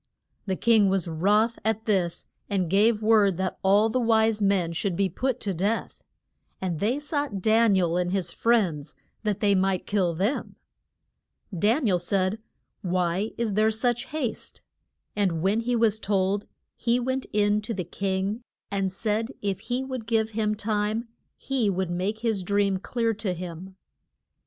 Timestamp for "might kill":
9.53-10.15